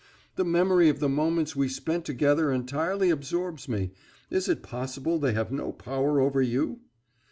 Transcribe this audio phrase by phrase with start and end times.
[0.35, 3.91] The memory of the moments we spent together entirely absorbs me;
[4.31, 6.79] is it possible they have no power over you?"